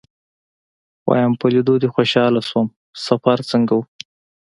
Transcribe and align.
ويم 1.09 1.31
په 1.39 1.45
ليدو 1.53 1.75
دې 1.81 1.89
خوشاله 1.95 2.41
شوم 2.49 2.67
سفر 3.05 3.37
څنګه 3.51 3.73
و. 3.75 3.81